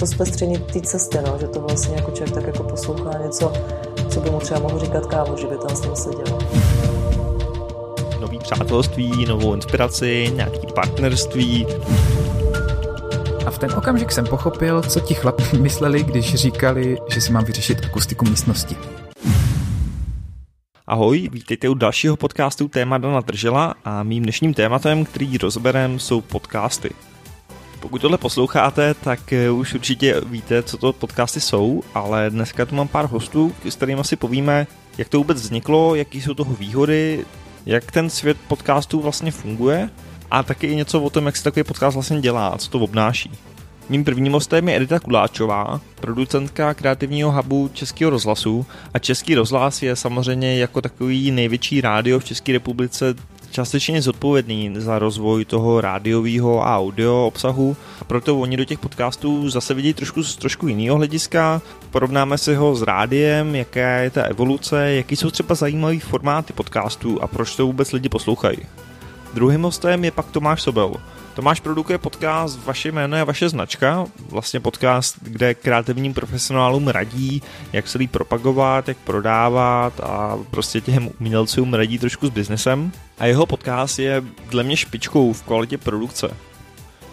[0.00, 3.52] to zpestření té cesty, no, že to vlastně jako člověk tak jako poslouchá něco,
[4.08, 6.38] co by mu třeba mohl říkat kámo, že by tam s ním seděl.
[8.20, 11.66] Nový přátelství, novou inspiraci, nějaký partnerství.
[13.46, 17.44] A v ten okamžik jsem pochopil, co ti chlapi mysleli, když říkali, že si mám
[17.44, 18.76] vyřešit akustiku místnosti.
[20.86, 26.20] Ahoj, vítejte u dalšího podcastu Téma Dana Držela a mým dnešním tématem, který rozberem, jsou
[26.20, 26.90] podcasty.
[27.80, 32.74] Pokud tohle posloucháte, tak eh, už určitě víte, co to podcasty jsou, ale dneska tu
[32.74, 34.66] mám pár hostů, s kterými si povíme,
[34.98, 37.24] jak to vůbec vzniklo, jaký jsou toho výhody,
[37.66, 39.90] jak ten svět podcastů vlastně funguje
[40.30, 42.78] a taky i něco o tom, jak se takový podcast vlastně dělá a co to
[42.78, 43.30] obnáší.
[43.88, 49.96] Mým prvním hostem je Edita Kuláčová, producentka kreativního hubu Českého rozhlasu a Český rozhlas je
[49.96, 53.14] samozřejmě jako takový největší rádio v České republice
[53.50, 57.76] částečně zodpovědný za rozvoj toho rádiového a audio obsahu
[58.10, 61.62] proto oni do těch podcastů zase vidí trošku z trošku jiného hlediska.
[61.90, 67.22] Porovnáme si ho s rádiem, jaká je ta evoluce, jaký jsou třeba zajímavý formáty podcastů
[67.22, 68.58] a proč to vůbec lidi poslouchají.
[69.34, 70.94] Druhým hostem je pak Tomáš Sobel.
[71.40, 77.88] Tomáš produkuje podcast Vaše jméno je vaše značka, vlastně podcast, kde kreativním profesionálům radí, jak
[77.88, 82.92] se líp propagovat, jak prodávat a prostě těm umělcům radí trošku s biznesem.
[83.18, 86.30] A jeho podcast je dle mě špičkou v kvalitě produkce.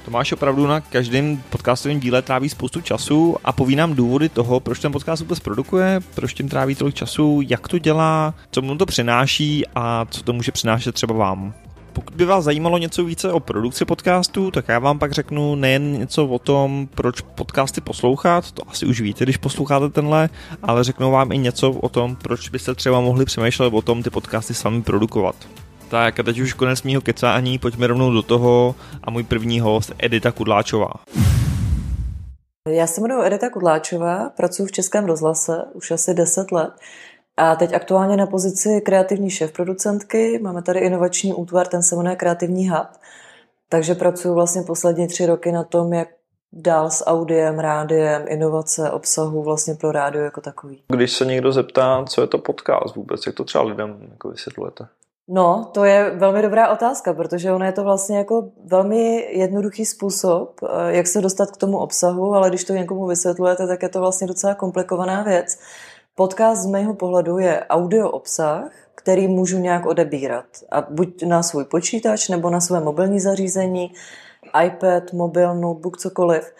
[0.06, 4.80] Tomáš opravdu na každém podcastovém díle tráví spoustu času a poví nám důvody toho, proč
[4.80, 8.86] ten podcast vůbec produkuje, proč tím tráví tolik času, jak to dělá, co mu to
[8.86, 11.54] přináší a co to může přinášet třeba vám.
[11.98, 16.00] Pokud by vás zajímalo něco více o produkci podcastu, tak já vám pak řeknu nejen
[16.00, 20.30] něco o tom, proč podcasty poslouchat, to asi už víte, když posloucháte tenhle,
[20.64, 24.10] ale řeknu vám i něco o tom, proč byste třeba mohli přemýšlet o tom ty
[24.10, 25.36] podcasty sami produkovat.
[25.90, 29.94] Tak a teď už konec mýho kecání, pojďme rovnou do toho a můj první host
[30.00, 30.94] Edita Kudláčová.
[32.70, 36.72] Já se jmenuji Edita Kudláčová, pracuji v Českém rozhlase už asi 10 let
[37.38, 40.40] a teď aktuálně na pozici kreativní šéf producentky.
[40.44, 42.88] Máme tady inovační útvar, ten se jmenuje Kreativní hub.
[43.70, 46.08] Takže pracuji vlastně poslední tři roky na tom, jak
[46.54, 50.84] dál s audiem, rádiem, inovace, obsahu vlastně pro rádio jako takový.
[50.88, 54.88] Když se někdo zeptá, co je to podcast vůbec, jak to třeba lidem jako vysvětlujete?
[55.30, 60.60] No, to je velmi dobrá otázka, protože ono je to vlastně jako velmi jednoduchý způsob,
[60.64, 64.00] eh, jak se dostat k tomu obsahu, ale když to někomu vysvětlujete, tak je to
[64.00, 65.60] vlastně docela komplikovaná věc.
[66.20, 70.46] Podcast z mého pohledu je audio obsah, který můžu nějak odebírat.
[70.72, 73.94] A buď na svůj počítač, nebo na své mobilní zařízení,
[74.66, 76.54] iPad, mobil, notebook, cokoliv.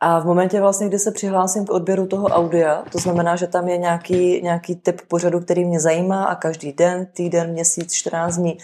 [0.00, 3.68] A v momentě vlastně, kdy se přihlásím k odběru toho audia, to znamená, že tam
[3.68, 8.58] je nějaký, nějaký typ pořadu, který mě zajímá a každý den, týden, měsíc, 14 dní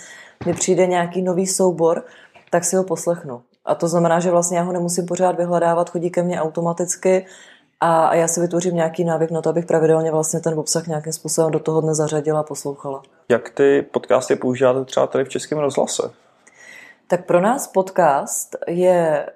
[0.47, 2.05] mi přijde nějaký nový soubor,
[2.51, 3.43] tak si ho poslechnu.
[3.65, 7.27] A to znamená, že vlastně já ho nemusím pořád vyhledávat, chodí ke mně automaticky
[7.81, 11.51] a, já si vytvořím nějaký návyk na to, abych pravidelně vlastně ten obsah nějakým způsobem
[11.51, 13.03] do toho dne zařadila a poslouchala.
[13.29, 16.03] Jak ty podcasty používáte třeba tady v Českém rozhlase?
[17.07, 19.27] Tak pro nás podcast je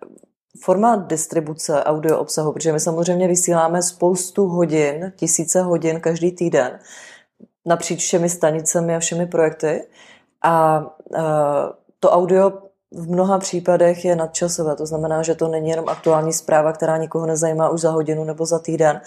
[0.60, 6.78] forma distribuce audio obsahu, protože my samozřejmě vysíláme spoustu hodin, tisíce hodin každý týden
[7.66, 9.86] napříč všemi stanicemi a všemi projekty.
[10.44, 10.84] A
[12.00, 12.52] to audio
[12.92, 14.76] v mnoha případech je nadčasové.
[14.76, 18.46] To znamená, že to není jenom aktuální zpráva, která nikoho nezajímá už za hodinu nebo
[18.46, 19.00] za týden,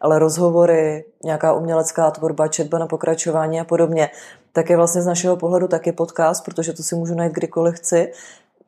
[0.00, 4.10] ale rozhovory, nějaká umělecká tvorba, četba na pokračování a podobně.
[4.52, 8.12] Tak je vlastně z našeho pohledu taky podcast, protože to si můžu najít kdykoliv chci.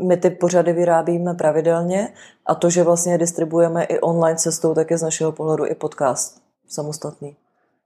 [0.02, 2.12] My ty pořady vyrábíme pravidelně
[2.46, 6.40] a to, že vlastně distribuujeme i online cestou, tak je z našeho pohledu i podcast
[6.68, 7.36] samostatný.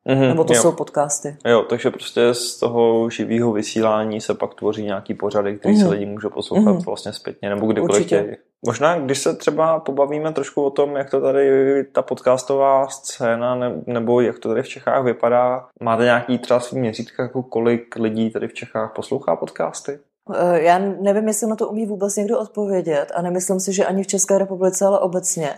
[0.06, 0.62] Mm-hmm, Nebo to jo.
[0.62, 1.36] jsou podcasty.
[1.44, 5.82] Jo, takže prostě z toho živého vysílání se pak tvoří nějaký pořady, který mm-hmm.
[5.82, 6.86] se lidi můžou poslouchat mm-hmm.
[6.86, 8.36] vlastně zpětně nebo kdykoliv chtějí.
[8.66, 13.82] Možná, když se třeba pobavíme trošku o tom, jak to tady ta podcastová scéna ne,
[13.86, 18.30] nebo jak to tady v Čechách vypadá, máte nějaký třeba svý měřítka, jako kolik lidí
[18.30, 19.98] tady v Čechách poslouchá podcasty?
[20.34, 24.02] Eh, já nevím, jestli na to umí vůbec někdo odpovědět a nemyslím si, že ani
[24.02, 25.54] v České republice, ale obecně.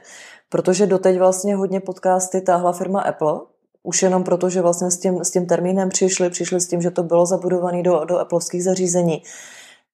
[0.48, 3.40] Protože doteď vlastně hodně podcasty táhla firma Apple,
[3.88, 6.90] už jenom proto, že vlastně s tím, s tím termínem přišli, přišli s tím, že
[6.90, 9.22] to bylo zabudované do, do Appleovských zařízení.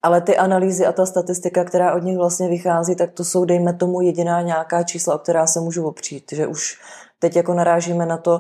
[0.02, 3.73] Ale ty analýzy a ta statistika, která od nich vlastně vychází, tak to jsou, dejme
[3.73, 6.32] tomu, jediná nějaká čísla, o která se můžu opřít.
[6.32, 6.79] Že už
[7.19, 8.38] teď jako narážíme na to,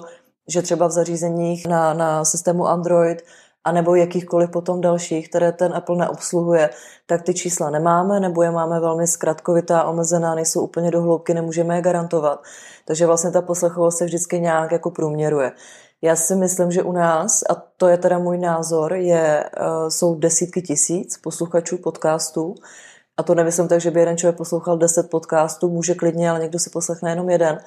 [0.48, 3.22] že třeba v zařízeních na, na systému Android
[3.64, 6.70] anebo jakýchkoliv potom dalších, které ten Apple neobsluhuje,
[7.06, 11.76] tak ty čísla nemáme, nebo je máme velmi zkratkovitá, omezená, nejsou úplně do hloubky, nemůžeme
[11.76, 12.42] je garantovat.
[12.84, 15.52] Takže vlastně ta poslechovost se vždycky nějak jako průměruje.
[16.02, 20.14] Já si myslím, že u nás, a to je teda můj názor, je, eh, jsou
[20.14, 22.54] desítky tisíc posluchačů podcastů
[23.16, 26.58] A to nemyslím tak, že by jeden člověk poslouchal 10 podcastů, může klidně, ale někdo
[26.58, 27.60] si poslechne jenom jeden.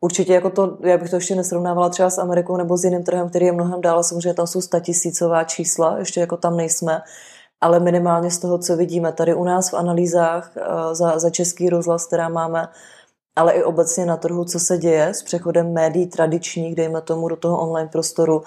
[0.00, 3.28] Určitě jako to, já bych to ještě nesrovnávala třeba s Amerikou nebo s jiným trhem,
[3.28, 7.02] který je mnohem dál, samozřejmě tam jsou statisícová čísla, ještě jako tam nejsme,
[7.60, 11.68] ale minimálně z toho, co vidíme tady u nás v analýzách eh, za, za český
[11.68, 12.68] rozhlas, která máme,
[13.36, 17.36] ale i obecně na trhu, co se děje s přechodem médií tradičních, dejme tomu, do
[17.36, 18.42] toho online prostoru,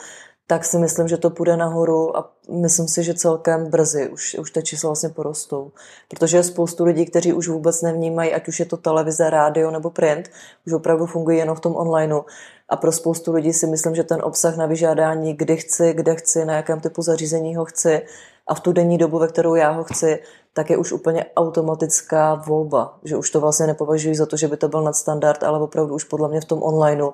[0.54, 4.52] tak si myslím, že to půjde nahoru a myslím si, že celkem brzy už, už
[4.52, 5.72] ty čísla vlastně porostou.
[6.10, 9.90] Protože je spoustu lidí, kteří už vůbec nevnímají, ať už je to televize, rádio nebo
[9.90, 10.30] print,
[10.68, 12.22] už opravdu fungují jenom v tom onlineu.
[12.70, 16.46] A pro spoustu lidí si myslím, že ten obsah na vyžádání, kdy chci, kde chci,
[16.46, 18.02] na jakém typu zařízení ho chci
[18.48, 20.20] a v tu denní dobu, ve kterou já ho chci,
[20.54, 22.98] tak je už úplně automatická volba.
[23.04, 26.04] Že už to vlastně nepovažuji za to, že by to byl nadstandard, ale opravdu už
[26.04, 27.10] podle mě v tom onlineu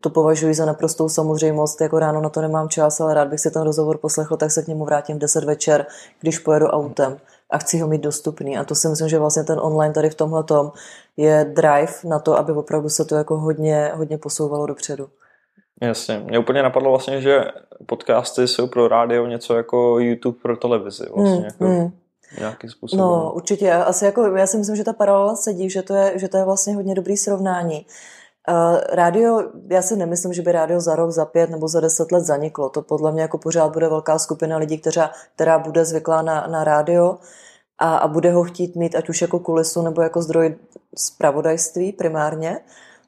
[0.00, 3.50] to považuji za naprostou samozřejmost, jako ráno na to nemám čas, ale rád bych si
[3.50, 5.86] ten rozhovor poslechl, tak se k němu vrátím v 10 večer,
[6.20, 7.18] když pojedu autem
[7.50, 8.58] a chci ho mít dostupný.
[8.58, 10.72] A to si myslím, že vlastně ten online tady v tomhle tom
[11.16, 15.08] je drive na to, aby opravdu se to jako hodně, hodně posouvalo dopředu.
[15.82, 16.18] Jasně.
[16.18, 17.44] Mě úplně napadlo vlastně, že
[17.86, 21.06] podcasty jsou pro rádio něco jako YouTube pro televizi.
[21.14, 21.64] Vlastně, mm, jako...
[21.64, 21.92] Mm
[22.38, 23.06] nějakým způsobem.
[23.06, 23.72] No, určitě.
[23.72, 26.44] Asi jako, já si myslím, že ta paralela sedí, že to je, že to je
[26.44, 27.86] vlastně hodně dobrý srovnání.
[28.92, 32.24] Rádio, já si nemyslím, že by rádio za rok, za pět nebo za deset let
[32.24, 32.68] zaniklo.
[32.68, 36.64] To podle mě jako pořád bude velká skupina lidí, která, která bude zvyklá na, na
[36.64, 37.18] rádio
[37.78, 40.56] a, a bude ho chtít mít ať už jako kulisu nebo jako zdroj
[40.96, 42.60] zpravodajství primárně.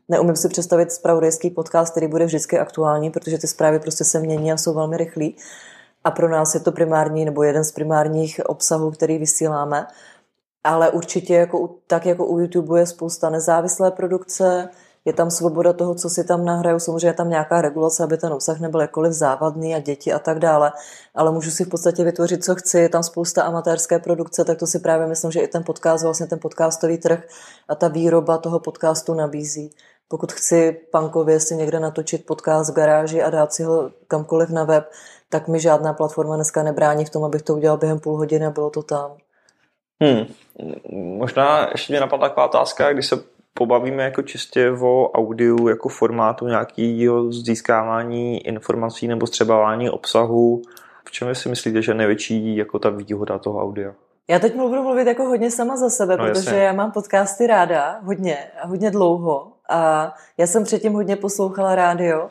[0.08, 4.52] Neumím si představit zpravodajský podcast, který bude vždycky aktuální, protože ty zprávy prostě se mění
[4.52, 5.36] a jsou velmi rychlí.
[6.04, 9.86] A pro nás je to primární nebo jeden z primárních obsahů, který vysíláme.
[10.64, 14.68] Ale určitě jako, tak jako u YouTube je spousta nezávislé produkce,
[15.04, 18.32] je tam svoboda toho, co si tam nahraju, samozřejmě je tam nějaká regulace, aby ten
[18.32, 20.72] obsah nebyl jakkoliv závadný a děti a tak dále,
[21.14, 24.66] ale můžu si v podstatě vytvořit, co chci, je tam spousta amatérské produkce, tak to
[24.66, 27.24] si právě myslím, že i ten podcast, vlastně ten podcastový trh
[27.68, 29.70] a ta výroba toho podcastu nabízí.
[30.08, 34.64] Pokud chci punkově si někde natočit podcast v garáži a dát si ho kamkoliv na
[34.64, 34.90] web,
[35.28, 38.50] tak mi žádná platforma dneska nebrání v tom, abych to udělal během půl hodiny a
[38.50, 39.16] bylo to tam.
[40.02, 40.26] Hmm.
[41.18, 43.16] Možná ještě mě napadla taková otázka, když se
[43.54, 50.62] pobavíme jako čistě o audiu jako formátu nějakého získávání informací nebo střebávání obsahu.
[51.04, 53.94] V čem si myslíte, že je největší jako ta výhoda toho audia?
[54.28, 56.62] Já teď budu mluvit jako hodně sama za sebe, no, protože jasně.
[56.62, 62.30] já mám podcasty ráda hodně a hodně dlouho a já jsem předtím hodně poslouchala rádio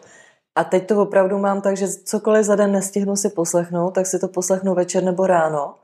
[0.55, 4.19] a teď to opravdu mám tak, že cokoliv za den nestihnu si poslechnout, tak si
[4.19, 5.75] to poslechnu večer nebo ráno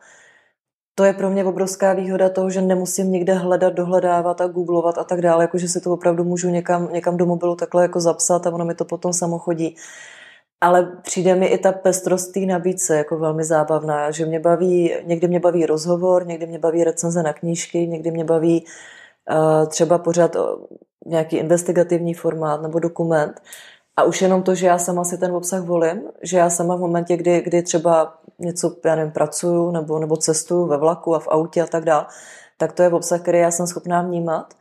[0.95, 5.03] to je pro mě obrovská výhoda toho, že nemusím někde hledat, dohledávat a googlovat a
[5.03, 8.53] tak dále, jakože si to opravdu můžu někam, někam do mobilu takhle jako zapsat a
[8.53, 9.75] ono mi to potom samo chodí.
[10.61, 15.27] Ale přijde mi i ta pestrost té nabídce jako velmi zábavná, že mě baví, někdy
[15.27, 18.65] mě baví rozhovor, někdy mě baví recenze na knížky, někdy mě baví
[19.31, 20.35] uh, třeba pořád
[21.05, 23.41] nějaký investigativní formát nebo dokument.
[23.97, 26.79] A už jenom to, že já sama si ten obsah volím, že já sama v
[26.79, 31.27] momentě, kdy, kdy třeba něco, já nevím, pracuju nebo, nebo cestuju ve vlaku a v
[31.27, 32.05] autě a tak dále,
[32.57, 34.53] tak to je obsah, který já jsem schopná vnímat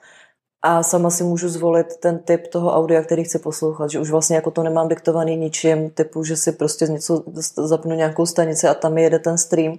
[0.66, 4.36] a sama si můžu zvolit ten typ toho audia, který chci poslouchat, že už vlastně
[4.36, 7.22] jako to nemám diktovaný ničím, typu, že si prostě něco
[7.56, 9.78] zapnu nějakou stanici a tam jede ten stream,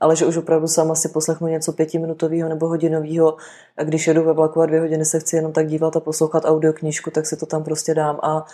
[0.00, 3.36] ale že už opravdu sama si poslechnu něco pětiminutového nebo hodinového
[3.76, 6.44] a když jedu ve vlaku a dvě hodiny se chci jenom tak dívat a poslouchat
[6.44, 8.44] audioknížku, tak si to tam prostě dám a,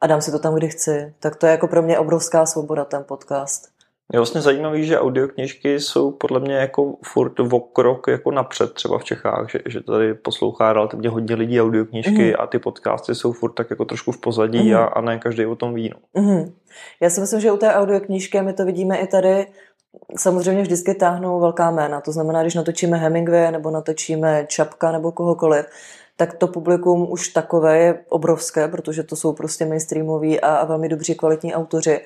[0.00, 1.14] a dám si to tam, kdy chci.
[1.18, 3.71] Tak to je jako pro mě obrovská svoboda, ten podcast.
[4.12, 8.98] Je vlastně zajímavý, že audioknižky jsou podle mě jako furt o krok jako napřed třeba
[8.98, 12.34] v Čechách, že, že tady poslouchá relativně hodně lidí audioknižky mm.
[12.38, 14.76] a ty podcasty jsou furt tak jako trošku v pozadí mm.
[14.76, 15.90] a, a ne každý o tom ví.
[15.90, 16.22] No.
[16.22, 16.52] Mm.
[17.00, 19.46] Já si myslím, že u té audioknižky, my to vidíme i tady,
[20.16, 22.00] samozřejmě vždycky táhnou velká jména.
[22.00, 25.66] To znamená, když natočíme Hemingway nebo natočíme Čapka nebo kohokoliv,
[26.16, 30.88] tak to publikum už takové je obrovské, protože to jsou prostě mainstreamoví a, a velmi
[30.88, 32.00] dobří kvalitní autoři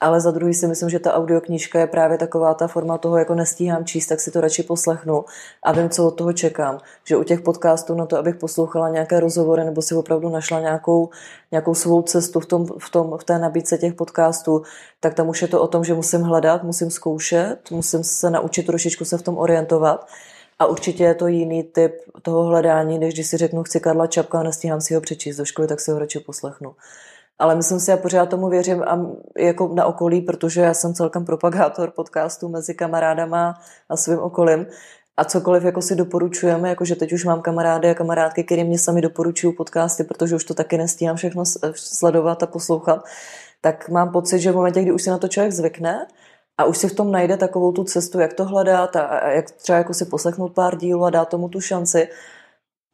[0.00, 3.34] ale za druhý si myslím, že ta audioknížka je právě taková ta forma toho, jako
[3.34, 5.24] nestíhám číst, tak si to radši poslechnu
[5.62, 6.78] a vím, co od toho čekám.
[7.04, 11.08] Že u těch podcastů na to, abych poslouchala nějaké rozhovory nebo si opravdu našla nějakou,
[11.50, 14.62] nějakou svou cestu v, tom, v, tom, v té nabídce těch podcastů,
[15.00, 18.66] tak tam už je to o tom, že musím hledat, musím zkoušet, musím se naučit
[18.66, 20.06] trošičku se v tom orientovat.
[20.58, 24.40] A určitě je to jiný typ toho hledání, než když si řeknu, chci Karla Čapka
[24.40, 26.74] a nestíhám si ho přečíst do školy, tak si ho radši poslechnu.
[27.38, 29.06] Ale myslím si, já pořád tomu věřím a
[29.38, 33.54] jako na okolí, protože já jsem celkem propagátor podcastu mezi kamarádama
[33.88, 34.66] a svým okolím.
[35.16, 39.00] A cokoliv jako si doporučujeme, jakože teď už mám kamarády a kamarádky, které mě sami
[39.00, 43.04] doporučují podcasty, protože už to taky nestíhám všechno sledovat a poslouchat,
[43.60, 46.06] tak mám pocit, že v momentě, kdy už se na to člověk zvykne
[46.58, 49.78] a už si v tom najde takovou tu cestu, jak to hledat a jak třeba
[49.78, 52.08] jako si poslechnout pár dílů a dát tomu tu šanci,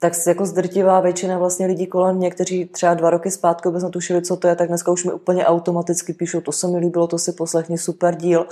[0.02, 4.22] tak jako zdrtivá většina vlastně lidí kolem mě, kteří třeba dva roky zpátky vůbec netušili,
[4.22, 7.18] co to je, tak dneska už mi úplně automaticky píšou, to se mi líbilo, to
[7.18, 8.46] si poslechni, super díl.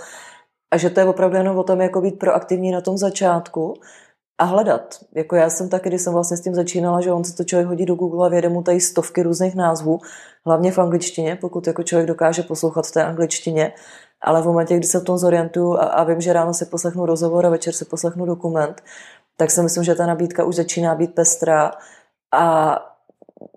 [0.70, 3.74] A že to je opravdu jenom o tom, jako být proaktivní na tom začátku
[4.38, 4.98] a hledat.
[5.14, 7.68] Jako já jsem taky, když jsem vlastně s tím začínala, že on si to člověk
[7.68, 9.98] hodí do Google a věde mu tady stovky různých názvů,
[10.46, 13.72] hlavně v angličtině, pokud jako člověk dokáže poslouchat v té angličtině,
[14.20, 17.06] ale v momentě, kdy se v tom zorientuju a, a vím, že ráno si poslechnu
[17.06, 18.82] rozhovor a večer si poslechnu dokument,
[19.40, 21.70] tak si myslím, že ta nabídka už začíná být pestrá
[22.32, 22.78] a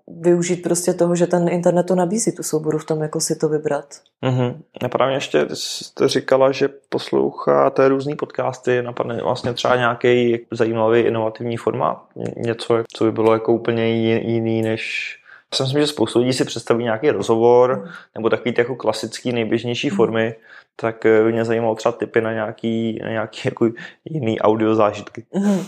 [0.06, 3.48] využít prostě toho, že ten internet to nabízí, tu souboru v tom, jako si to
[3.48, 3.84] vybrat.
[4.22, 4.54] Mm-hmm.
[4.84, 11.56] A právě ještě jste říkala, že posloucháte různý podcasty, napadne vlastně třeba nějaký zajímavý inovativní
[11.56, 12.02] formát,
[12.36, 15.16] něco, co by bylo jako úplně jiný než
[15.52, 17.90] já si myslím, že spoustu lidí si představí nějaký rozhovor mm.
[18.14, 19.96] nebo takový ty jako klasický nejběžnější mm.
[19.96, 20.34] formy,
[20.76, 23.68] tak eh, mě zajímalo třeba typy na nějaký, na nějaký jako
[24.04, 25.26] jiný audio zážitky.
[25.34, 25.64] Mm.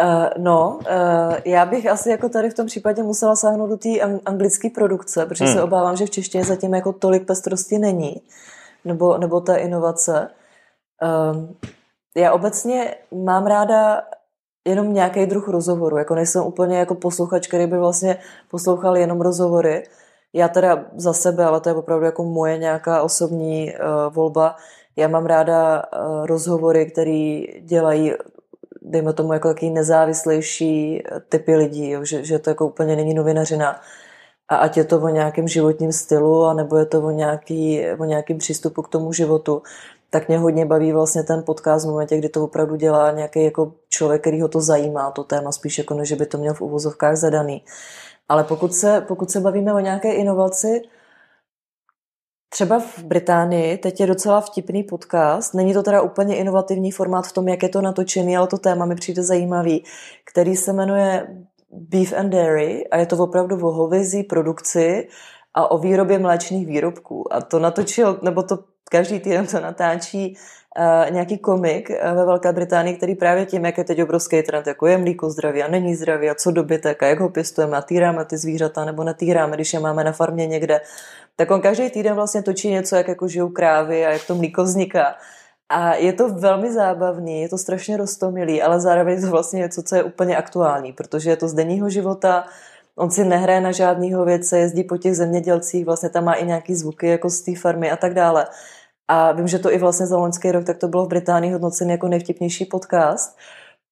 [0.00, 3.88] Uh, no, uh, já bych asi jako tady v tom případě musela sáhnout do té
[4.26, 5.54] anglické produkce, protože hmm.
[5.54, 8.22] se obávám, že v češtině zatím jako tolik pestrosti není,
[8.84, 10.30] nebo, nebo ta inovace.
[11.32, 11.56] Um,
[12.16, 14.02] já obecně mám ráda
[14.68, 18.16] jenom nějaký druh rozhovoru, jako nejsem úplně jako posluchač, který by vlastně
[18.50, 19.82] poslouchal jenom rozhovory.
[20.32, 24.56] Já teda za sebe, ale to je opravdu jako moje nějaká osobní uh, volba.
[24.96, 28.12] Já mám ráda uh, rozhovory, které dělají
[28.88, 33.80] dejme tomu jako takový nezávislejší typy lidí, jo, že, že to jako úplně není novinařina.
[34.48, 38.38] A ať je to o nějakém životním stylu, anebo je to o, nějaký, o nějakým
[38.38, 39.62] přístupu k tomu životu,
[40.10, 43.72] tak mě hodně baví vlastně ten podcast v momentě, kdy to opravdu dělá nějaký jako
[43.88, 47.16] člověk, který ho to zajímá, to téma, spíš jako než by to měl v uvozovkách
[47.16, 47.64] zadaný.
[48.28, 50.82] Ale pokud se, pokud se bavíme o nějaké inovaci,
[52.50, 57.32] Třeba v Británii teď je docela vtipný podcast, není to teda úplně inovativní formát v
[57.32, 59.84] tom, jak je to natočený, ale to téma mi přijde zajímavý,
[60.24, 61.26] který se jmenuje
[61.70, 65.08] Beef and Dairy a je to opravdu o hovězí produkci
[65.54, 67.32] a o výrobě mléčných výrobků.
[67.32, 70.36] A to natočil, nebo to každý týden to natáčí
[70.78, 74.66] uh, nějaký komik uh, ve Velké Británii, který právě tím, jak je teď obrovský trend,
[74.66, 77.82] jako je mlíko zdraví a není zdraví a co dobytek a jak ho pěstujeme a
[77.82, 80.80] týráme ty zvířata nebo netýráme, když je máme na farmě někde,
[81.36, 84.62] tak on každý týden vlastně točí něco, jak jako žijou krávy a jak to mlíko
[84.62, 85.14] vzniká.
[85.68, 89.82] A je to velmi zábavný, je to strašně rostomilý, ale zároveň je to vlastně něco,
[89.82, 92.44] co je úplně aktuální, protože je to z denního života,
[92.96, 96.74] on si nehraje na žádného věce, jezdí po těch zemědělcích, vlastně tam má i nějaký
[96.74, 98.46] zvuky jako z té farmy a tak dále.
[99.08, 101.90] A vím, že to i vlastně za loňský rok, tak to bylo v Británii hodnocený
[101.90, 103.38] jako nejvtipnější podcast,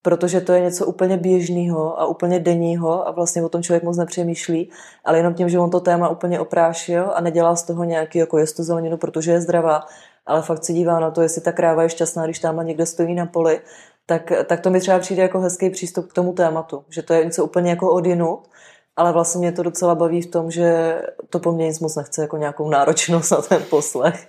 [0.03, 3.97] protože to je něco úplně běžného a úplně denního a vlastně o tom člověk moc
[3.97, 4.71] nepřemýšlí,
[5.05, 8.39] ale jenom tím, že on to téma úplně oprášil a nedělá z toho nějaký jako
[8.39, 9.83] jest zeleninu, protože je zdravá,
[10.27, 13.15] ale fakt se dívá na to, jestli ta kráva je šťastná, když tam někde stojí
[13.15, 13.61] na poli,
[14.07, 17.25] tak, tak to mi třeba přijde jako hezký přístup k tomu tématu, že to je
[17.25, 18.49] něco úplně jako odinut,
[18.97, 20.99] ale vlastně mě to docela baví v tom, že
[21.31, 24.29] to po mně nic moc nechce jako nějakou náročnost na ten poslech.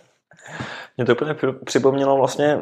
[0.97, 1.35] Mě to úplně
[1.65, 2.59] připomnělo vlastně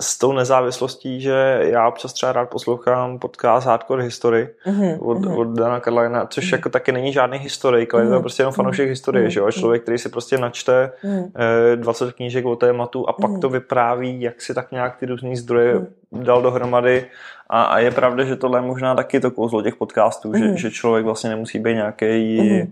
[0.00, 4.98] s tou nezávislostí, že já občas třeba rád poslouchám podcast Hardcore History mm-hmm.
[5.00, 5.38] od, mm-hmm.
[5.38, 6.54] od Dana Carlina, což mm-hmm.
[6.54, 8.06] jako taky není žádný historik, ale mm-hmm.
[8.06, 8.22] je to mhm.
[8.22, 8.90] prostě jenom fanoušek mm-hmm.
[8.90, 9.30] historie, mm-hmm.
[9.30, 9.46] že jo?
[9.46, 9.52] Mhm.
[9.52, 11.76] Člověk, který si prostě načte mm-hmm.
[11.76, 13.40] 20 knížek o tématu a pak mm-hmm.
[13.40, 16.22] to vypráví, jak si tak nějak ty různý zdroje mm-hmm.
[16.22, 17.06] dal dohromady
[17.50, 20.52] a, a je pravda, že tohle je možná taky to kouzlo těch podcastů, mm-hmm.
[20.52, 22.06] že, že člověk vlastně nemusí být nějaký
[22.40, 22.70] mm-hmm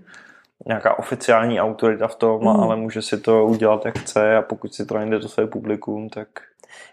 [0.68, 2.48] nějaká oficiální autorita v tom, mm.
[2.48, 6.08] ale může si to udělat jak chce a pokud si to najde to své publikum,
[6.08, 6.28] tak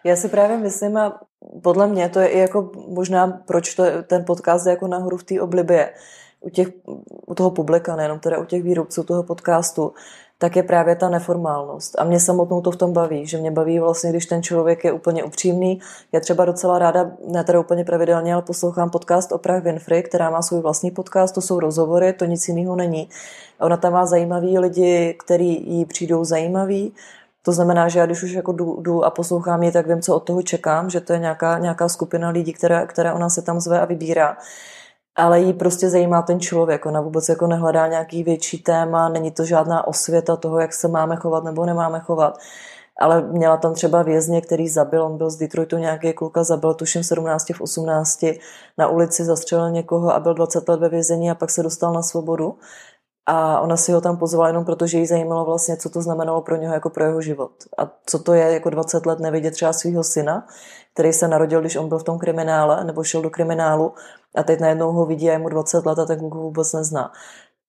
[0.04, 1.20] já si právě myslím, a
[1.64, 5.24] podle mě to je i jako možná, proč to, ten podcast je jako nahoru v
[5.24, 5.94] té oblibě
[6.40, 6.68] u, těch,
[7.28, 9.94] u toho publika, nejenom teda u těch výrobců toho podcastu,
[10.38, 12.00] tak je právě ta neformálnost.
[12.00, 14.92] A mě samotnou to v tom baví, že mě baví vlastně, když ten člověk je
[14.92, 15.80] úplně upřímný.
[16.12, 20.30] Já třeba docela ráda, ne teda úplně pravidelně, ale poslouchám podcast o Prach Winfrey, která
[20.30, 23.10] má svůj vlastní podcast, to jsou rozhovory, to nic jiného není.
[23.60, 26.94] Ona tam má zajímavý lidi, kteří jí přijdou zajímaví
[27.46, 30.16] to znamená, že já když už jako jdu, jdu a poslouchám ji, tak vím, co
[30.16, 33.60] od toho čekám, že to je nějaká, nějaká skupina lidí, která, která ona se tam
[33.60, 34.38] zve a vybírá.
[35.16, 36.86] Ale jí prostě zajímá ten člověk.
[36.86, 41.16] Ona vůbec jako nehledá nějaký větší téma, není to žádná osvěta toho, jak se máme
[41.16, 42.38] chovat nebo nemáme chovat.
[43.00, 47.04] Ale měla tam třeba vězně, který zabil, on byl z Detroitu nějaký kluka, zabil tuším
[47.04, 48.26] 17 v 18,
[48.78, 52.02] na ulici zastřelil někoho a byl 20 let ve vězení a pak se dostal na
[52.02, 52.58] svobodu.
[53.26, 56.42] A ona si ho tam pozvala jenom proto, že jí zajímalo vlastně, co to znamenalo
[56.42, 57.52] pro něho jako pro jeho život.
[57.78, 60.48] A co to je jako 20 let nevidět třeba svého syna,
[60.94, 63.94] který se narodil, když on byl v tom kriminále, nebo šel do kriminálu
[64.36, 67.12] a teď najednou ho vidí a je mu 20 let a ten ho vůbec nezná.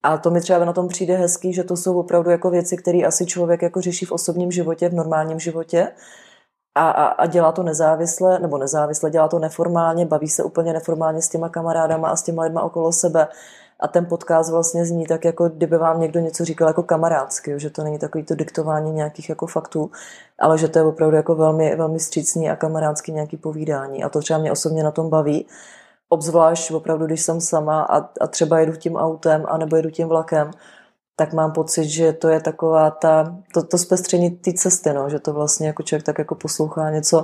[0.02, 2.98] A to mi třeba na tom přijde hezký, že to jsou opravdu jako věci, které
[2.98, 5.88] asi člověk jako řeší v osobním životě, v normálním životě
[6.76, 11.22] a, a, a dělá to nezávisle, nebo nezávisle, dělá to neformálně, baví se úplně neformálně
[11.22, 13.28] s těma kamarádama a s těma lidma okolo sebe.
[13.80, 17.70] A ten podcast vlastně zní tak, jako kdyby vám někdo něco říkal jako kamarádsky, že
[17.70, 19.90] to není takový to diktování nějakých jako faktů,
[20.38, 24.04] ale že to je opravdu jako velmi, velmi střícný a kamarádský nějaký povídání.
[24.04, 25.46] A to třeba mě osobně na tom baví.
[26.08, 30.08] Obzvlášť opravdu, když jsem sama a, a třeba jedu tím autem a nebo jedu tím
[30.08, 30.50] vlakem,
[31.16, 35.18] tak mám pocit, že to je taková ta, to, to zpestření té cesty, no, že
[35.18, 37.22] to vlastně jako člověk tak jako poslouchá něco,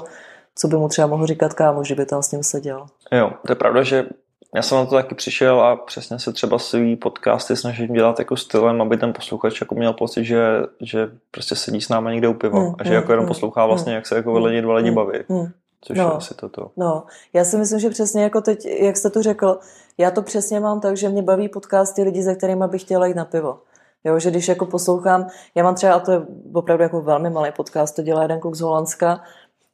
[0.54, 2.86] co by mu třeba mohl říkat kámo, že by tam s ním seděl.
[3.12, 4.06] Jo, to je pravda, že
[4.54, 8.36] já jsem na to taky přišel a přesně se třeba svý podcasty snažím dělat jako
[8.36, 10.44] stylem, aby ten posluchač jako měl pocit, že,
[10.80, 13.28] že prostě sedí s námi někde u piva mm, a že mm, jako jenom mm,
[13.28, 15.18] poslouchá vlastně, mm, jak se jako mm, lidi dva lidi mm, baví.
[15.28, 15.46] Mm,
[15.84, 16.70] Což no, je asi toto.
[16.76, 19.58] No, já si myslím, že přesně jako teď, jak jste to řekl,
[19.98, 23.16] já to přesně mám tak, že mě baví podcasty lidi, se kterými bych chtěla jít
[23.16, 23.58] na pivo.
[24.04, 26.22] Jo, že když jako poslouchám, já mám třeba, a to je
[26.54, 29.20] opravdu jako velmi malý podcast, to dělá jeden kluk z Holandska,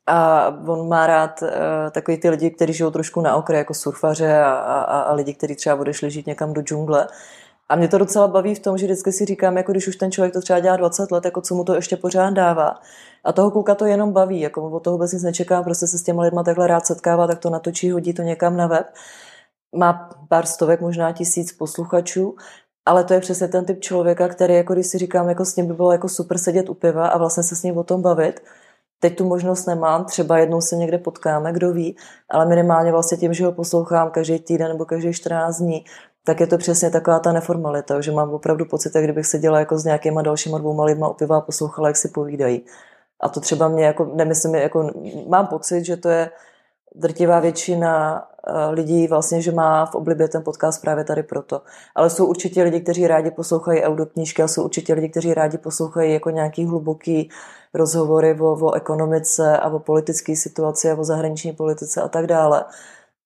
[0.06, 1.48] a on má rád uh,
[1.90, 5.56] takový ty lidi, kteří žijou trošku na okraji, jako surfaře a, a, a lidi, kteří
[5.56, 7.08] třeba odešli žít někam do džungle.
[7.68, 10.12] A mě to docela baví v tom, že vždycky si říkám, jako když už ten
[10.12, 12.80] člověk to třeba dělá 20 let, jako co mu to ještě pořád dává.
[13.24, 16.02] A toho kluka to jenom baví, jako od toho vůbec nic nečeká, prostě se s
[16.02, 18.86] těma lidma takhle rád setkává, tak to natočí, hodí to někam na web.
[19.76, 22.36] Má pár stovek, možná tisíc posluchačů,
[22.86, 25.66] ale to je přesně ten typ člověka, který, jako když si říkám, jako s ním
[25.66, 28.40] by bylo jako super sedět u piva a vlastně se s ním o tom bavit,
[29.00, 31.96] Teď tu možnost nemám, třeba jednou se někde potkáme, kdo ví,
[32.30, 35.84] ale minimálně vlastně tím, že ho poslouchám každý týden nebo každý 14 dní,
[36.28, 39.78] tak je to přesně taková ta neformalita, že mám opravdu pocit, jak kdybych seděla jako
[39.78, 42.64] s nějakýma dalšíma dvouma lidma u piva a poslouchala, jak si povídají.
[43.20, 44.90] A to třeba mě jako, nemyslím, jako,
[45.28, 46.30] mám pocit, že to je
[46.94, 51.62] drtivá většina eh, lidí vlastně, že má v oblibě ten podcast právě tady proto.
[51.94, 56.12] Ale jsou určitě lidi, kteří rádi poslouchají audioknížky a jsou určitě lidi, kteří rádi poslouchají
[56.12, 57.30] jako nějaký hluboký
[57.74, 62.64] rozhovory o, o ekonomice a o politické situaci a o zahraniční politice a tak dále.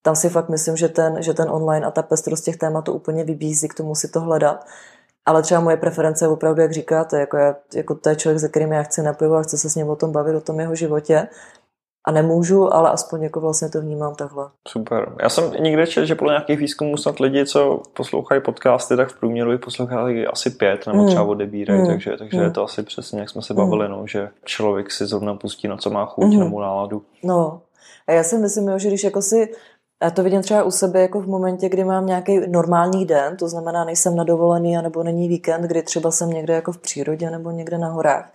[0.05, 3.23] Tam si fakt myslím, že ten, že ten online a ta pestrost těch tématů úplně
[3.23, 4.65] vybízí k tomu si to hledat.
[5.25, 8.49] Ale třeba moje preference je opravdu, jak říkáte, jako, já, jako to je člověk, se
[8.49, 10.75] kterým já chci napivo a chci se s ním o tom bavit, o tom jeho
[10.75, 11.27] životě
[12.07, 14.49] a nemůžu, ale aspoň jako vlastně to vnímám takhle.
[14.67, 15.13] Super.
[15.21, 19.19] Já jsem někde četl, že podle nějakých výzkumů snad lidi, co poslouchají podcasty, tak v
[19.19, 21.07] průměru jich poslouchají asi pět nebo mm.
[21.07, 21.87] třeba odebírají, mm.
[21.87, 22.43] takže, takže mm.
[22.43, 23.91] je to asi přesně, jak jsme se bavili, mm.
[23.91, 26.39] no, že člověk si zrovna pustí, na co má chuť, mm.
[26.39, 27.01] nebo náladu.
[27.23, 27.61] No.
[28.07, 29.53] A já si myslím, že když jako si
[30.03, 33.47] já to vidím třeba u sebe jako v momentě, kdy mám nějaký normální den, to
[33.47, 37.51] znamená, nejsem na dovolený, nebo není víkend, kdy třeba jsem někde jako v přírodě nebo
[37.51, 38.31] někde na horách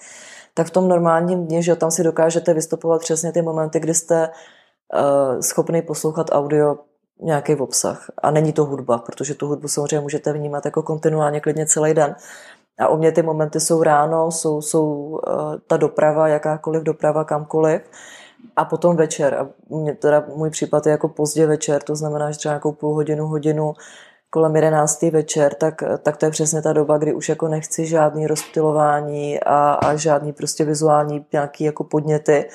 [0.58, 4.28] tak v tom normálním dni, že tam si dokážete vystupovat přesně ty momenty, kdy jste
[4.28, 6.76] uh, schopný poslouchat audio
[7.22, 8.10] nějaký obsah.
[8.22, 12.16] A není to hudba, protože tu hudbu samozřejmě můžete vnímat jako kontinuálně klidně celý den.
[12.78, 15.18] A u mě ty momenty jsou ráno, jsou, jsou uh,
[15.66, 17.82] ta doprava, jakákoliv doprava kamkoliv.
[18.56, 19.34] A potom večer.
[19.34, 22.94] A mě teda můj případ je jako pozdě večer, to znamená, že třeba nějakou půl
[22.94, 23.74] hodinu, hodinu
[24.30, 25.02] kolem 11.
[25.02, 29.72] večer, tak, tak to je přesně ta doba, kdy už jako nechci žádný rozptilování a,
[29.72, 32.48] a žádný prostě vizuální nějaký jako podněty.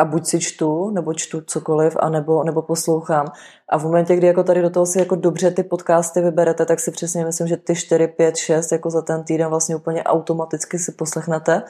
[0.00, 3.26] A buď si čtu, nebo čtu cokoliv, a nebo, nebo poslouchám.
[3.68, 6.80] A v momentě, kdy jako tady do toho si jako dobře ty podcasty vyberete, tak
[6.80, 10.78] si přesně myslím, že ty 4, 5, 6 jako za ten týden vlastně úplně automaticky
[10.78, 11.62] si poslechnete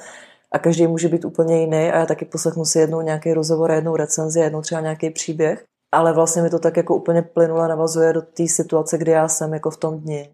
[0.55, 3.97] a každý může být úplně jiný a já taky poslechnu si jednou nějaký rozhovor, jednou
[3.97, 8.23] recenzi, jednou třeba nějaký příběh ale vlastně mi to tak jako úplně plynule navazuje do
[8.23, 10.29] té situace, kdy já jsem jako v tom dni.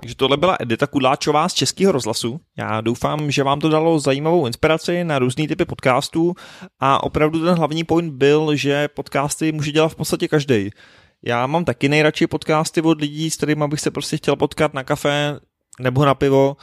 [0.00, 2.40] Takže tohle byla Edita Kudláčová z Českého rozhlasu.
[2.58, 6.34] Já doufám, že vám to dalo zajímavou inspiraci na různé typy podcastů
[6.80, 10.70] a opravdu ten hlavní point byl, že podcasty může dělat v podstatě každý.
[11.24, 14.84] Já mám taky nejradši podcasty od lidí, s kterými bych se prostě chtěl potkat na
[14.84, 15.40] kafe
[15.80, 16.56] nebo na pivo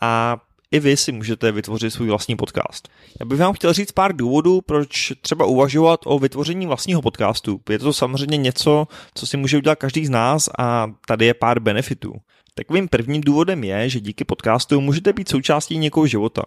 [0.00, 0.36] a
[0.72, 2.88] i vy si můžete vytvořit svůj vlastní podcast.
[3.20, 7.60] Já bych vám chtěl říct pár důvodů, proč třeba uvažovat o vytvoření vlastního podcastu.
[7.70, 11.60] Je to samozřejmě něco, co si může udělat každý z nás a tady je pár
[11.60, 12.12] benefitů.
[12.54, 16.42] Takovým prvním důvodem je, že díky podcastu můžete být součástí někoho života.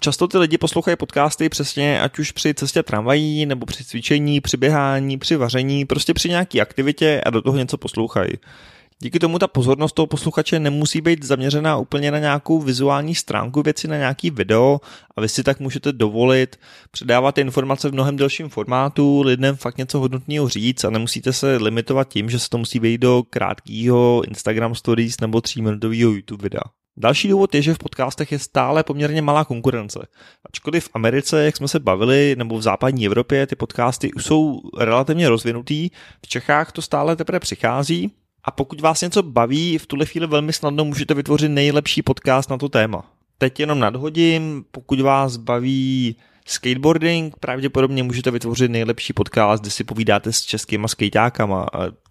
[0.00, 4.56] Často ty lidi poslouchají podcasty přesně ať už při cestě tramvají, nebo při cvičení, při
[4.56, 8.32] běhání, při vaření, prostě při nějaké aktivitě a do toho něco poslouchají.
[9.02, 13.88] Díky tomu ta pozornost toho posluchače nemusí být zaměřená úplně na nějakou vizuální stránku věci,
[13.88, 14.80] na nějaký video
[15.16, 16.60] a vy si tak můžete dovolit
[16.90, 22.08] předávat informace v mnohem delším formátu, lidem fakt něco hodnotného říct a nemusíte se limitovat
[22.08, 26.62] tím, že se to musí vejít do krátkého Instagram stories nebo tříminutového YouTube videa.
[26.96, 30.06] Další důvod je, že v podcastech je stále poměrně malá konkurence.
[30.48, 34.60] Ačkoliv v Americe, jak jsme se bavili, nebo v západní Evropě ty podcasty už jsou
[34.78, 35.90] relativně rozvinutý,
[36.24, 38.12] v Čechách to stále teprve přichází
[38.44, 42.58] A pokud vás něco baví, v tuhle chvíli velmi snadno můžete vytvořit nejlepší podcast na
[42.58, 43.04] to téma.
[43.38, 50.32] Teď jenom nadhodím, pokud vás baví skateboarding, pravděpodobně můžete vytvořit nejlepší podcast, kde si povídáte
[50.32, 51.66] s českýma skejťákama.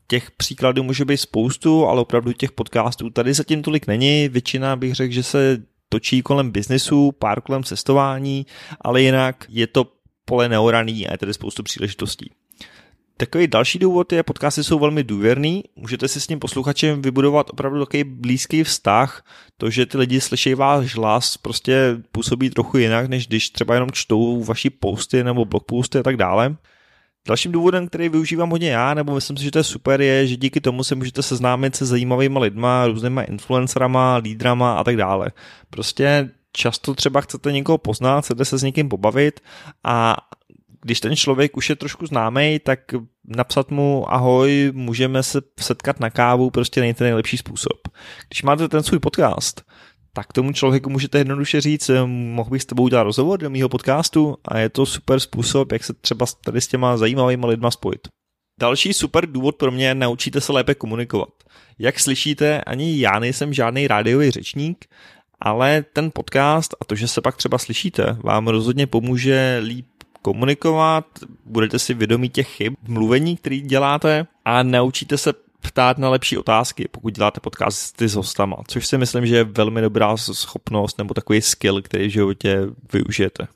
[0.08, 4.30] Těch příkladů může být spoustu, ale opravdu těch podcastů tady zatím tolik není.
[4.30, 8.46] Většina bych řekl, že se točí kolem biznesu, pár kolem cestování,
[8.82, 9.88] ale jinak je to
[10.26, 12.32] pole neoraný a je tady spoustu příležitostí.
[13.22, 17.86] Takový další důvod je, podcasty jsou velmi důvěrný, můžete si s tím posluchačem vybudovat opravdu
[17.86, 19.26] takový blízký vztah,
[19.58, 23.92] to, že ty lidi slyší váš hlas, prostě působí trochu jinak, než když třeba jenom
[23.92, 26.56] čtou vaši posty nebo blogposty a tak dále.
[27.28, 30.36] Dalším důvodem, který využívám hodně já, nebo myslím si, že to je super, je, že
[30.36, 35.32] díky tomu se můžete seznámit se zajímavými lidma, různýma influencerama, lídrama a tak dále.
[35.70, 39.40] Prostě často třeba chcete někoho poznat, chcete se s někým pobavit
[39.84, 40.18] a
[40.82, 42.80] když ten člověk už je trošku známý, tak
[43.28, 47.88] napsat mu ahoj, můžeme se setkat na kávu, prostě není ten nejlepší způsob.
[48.28, 49.62] Když máte ten svůj podcast,
[50.14, 54.38] tak tomu člověku můžete jednoduše říct, mohl bych s tebou udělat rozhovor do mého podcastu
[54.46, 58.08] a je to super způsob, jak se třeba tady s těma zajímavými lidma spojit.
[58.60, 61.30] Další super důvod pro mě je naučíte se lépe komunikovat.
[61.80, 64.86] Jak slyšíte, ani já nejsem žádný rádiový řečník,
[65.40, 69.86] ale ten podcast a to, že se pak třeba slyšíte, vám rozhodně pomůže líp
[70.22, 71.06] komunikovat,
[71.46, 76.38] budete si vědomí těch chyb v mluvení, který děláte a naučíte se ptát na lepší
[76.38, 81.14] otázky, pokud děláte podcasty s hostama, což si myslím, že je velmi dobrá schopnost nebo
[81.14, 82.60] takový skill, který v životě
[82.94, 83.48] využijete.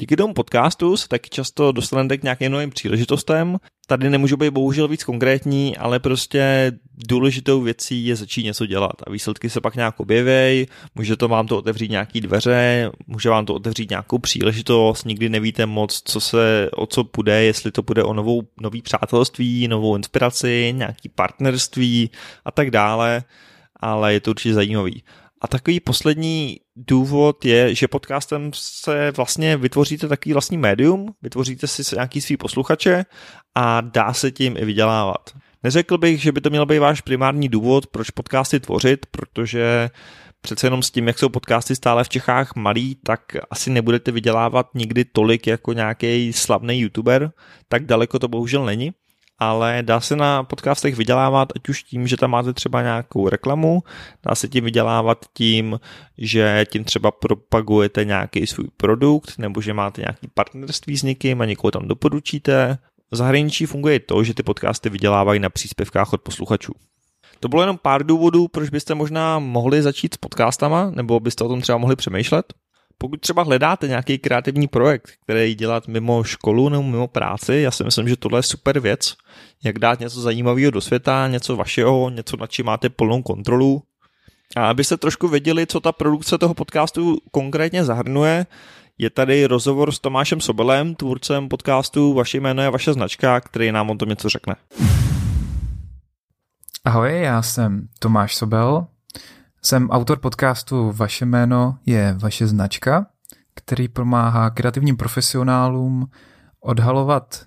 [0.00, 3.56] Díky tomu podcastu se taky často dostanete k nějakým novým příležitostem.
[3.86, 6.72] Tady nemůžu být bohužel víc konkrétní, ale prostě
[7.08, 11.46] důležitou věcí je začít něco dělat a výsledky se pak nějak objeví, může to vám
[11.46, 16.70] to otevřít nějaký dveře, může vám to otevřít nějakou příležitost, nikdy nevíte moc, co se,
[16.74, 22.10] o co půjde, jestli to bude o novou, nový přátelství, novou inspiraci, nějaký partnerství
[22.44, 23.22] a tak dále,
[23.76, 25.02] ale je to určitě zajímavý.
[25.42, 31.82] A takový poslední důvod je, že podcastem se vlastně vytvoříte takový vlastní médium, vytvoříte si
[31.94, 33.04] nějaký svý posluchače
[33.54, 35.30] a dá se tím i vydělávat.
[35.62, 39.90] Neřekl bych, že by to měl být váš primární důvod, proč podcasty tvořit, protože
[40.40, 44.66] přece jenom s tím, jak jsou podcasty stále v Čechách malý, tak asi nebudete vydělávat
[44.74, 47.32] nikdy tolik jako nějaký slavný youtuber,
[47.68, 48.92] tak daleko to bohužel není
[49.50, 53.82] ale dá se na podcastech vydělávat, ať už tím, že tam máte třeba nějakou reklamu,
[54.28, 55.80] dá se tím vydělávat tím,
[56.18, 61.44] že tím třeba propagujete nějaký svůj produkt, nebo že máte nějaký partnerství s někým a
[61.44, 62.78] někoho tam doporučíte.
[63.10, 66.72] V zahraničí funguje to, že ty podcasty vydělávají na příspěvkách od posluchačů.
[67.40, 71.48] To bylo jenom pár důvodů, proč byste možná mohli začít s podcastama, nebo byste o
[71.48, 72.52] tom třeba mohli přemýšlet.
[72.98, 77.84] Pokud třeba hledáte nějaký kreativní projekt, který dělat mimo školu nebo mimo práci, já si
[77.84, 79.14] myslím, že tohle je super věc,
[79.64, 83.82] jak dát něco zajímavého do světa, něco vašeho, něco, na čím máte plnou kontrolu.
[84.56, 88.46] A abyste trošku věděli, co ta produkce toho podcastu konkrétně zahrnuje,
[88.98, 93.90] je tady rozhovor s Tomášem Sobelem, tvůrcem podcastu Vaše jméno je vaše značka, který nám
[93.90, 94.54] o tom něco řekne.
[96.84, 98.86] Ahoj, já jsem Tomáš Sobel,
[99.64, 103.06] jsem autor podcastu Vaše jméno je vaše značka,
[103.54, 106.10] který pomáhá kreativním profesionálům
[106.60, 107.46] odhalovat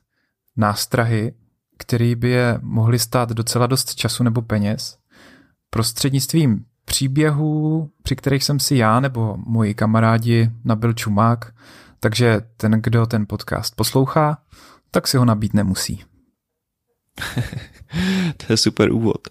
[0.58, 1.34] nástrahy,
[1.78, 4.97] které by je mohly stát docela dost času nebo peněz,
[5.69, 11.54] prostřednictvím příběhů, při kterých jsem si já nebo moji kamarádi nabil čumák,
[11.99, 14.38] takže ten, kdo ten podcast poslouchá,
[14.91, 16.04] tak si ho nabít nemusí.
[18.38, 19.28] to je super úvod.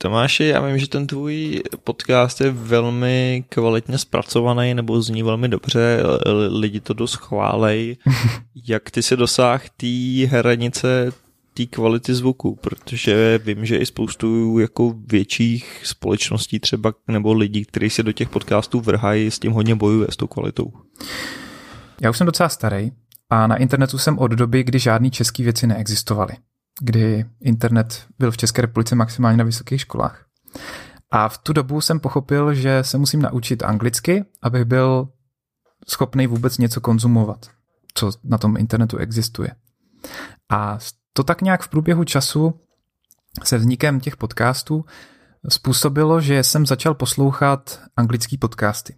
[0.00, 6.02] Tomáši, já vím, že ten tvůj podcast je velmi kvalitně zpracovaný nebo zní velmi dobře,
[6.48, 7.96] lidi to dost chválej.
[8.68, 11.12] Jak ty se dosáh té hranice
[11.54, 17.90] té kvality zvuku, protože vím, že i spoustu jako větších společností třeba nebo lidí, kteří
[17.90, 20.72] se do těch podcastů vrhají, s tím hodně bojuje s tou kvalitou.
[22.00, 22.92] Já už jsem docela starý
[23.30, 26.32] a na internetu jsem od doby, kdy žádný český věci neexistovaly
[26.80, 30.24] kdy internet byl v České republice maximálně na vysokých školách.
[31.10, 35.08] A v tu dobu jsem pochopil, že se musím naučit anglicky, abych byl
[35.88, 37.50] schopný vůbec něco konzumovat,
[37.94, 39.50] co na tom internetu existuje.
[40.50, 40.78] A
[41.12, 42.60] to tak nějak v průběhu času
[43.44, 44.84] se vznikem těch podcastů
[45.48, 48.96] způsobilo, že jsem začal poslouchat anglický podcasty.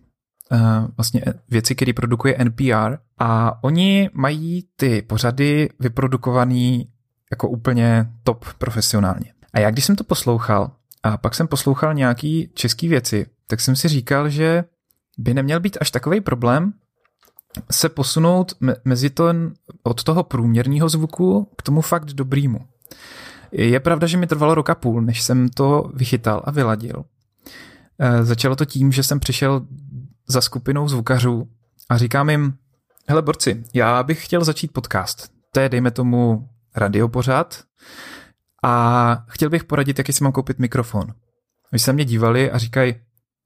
[0.53, 0.59] Eh,
[0.97, 6.85] vlastně věci, které produkuje NPR a oni mají ty pořady vyprodukované
[7.31, 9.33] jako úplně top profesionálně.
[9.53, 10.71] A já když jsem to poslouchal
[11.03, 14.65] a pak jsem poslouchal nějaký český věci, tak jsem si říkal, že
[15.19, 16.73] by neměl být až takový problém
[17.71, 18.53] se posunout
[18.85, 19.25] mezi to
[19.83, 22.59] od toho průměrného zvuku k tomu fakt dobrýmu.
[23.53, 27.05] Je pravda, že mi trvalo roka půl, než jsem to vychytal a vyladil.
[27.99, 29.67] E, začalo to tím, že jsem přišel
[30.29, 31.49] za skupinou zvukařů
[31.89, 32.55] a říkám jim,
[33.09, 35.31] hele borci, já bych chtěl začít podcast.
[35.53, 37.65] To je, dejme tomu, radiopořád
[38.63, 41.15] a chtěl bych poradit, jaký si mám koupit mikrofon.
[41.73, 42.95] Vy se mě dívali a říkají,